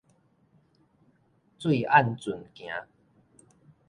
[1.59, 2.71] 水按圳行